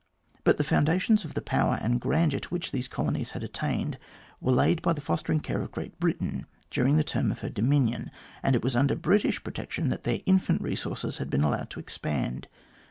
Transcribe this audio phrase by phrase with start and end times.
[0.43, 3.99] But the foundations of the power and grandeur to which these colonies had attained,
[4.39, 8.09] were laid by the fostering care of Great Britain during the term of her dominion,
[8.41, 12.47] and it was under British protection that their infant resources had been allowed to expand.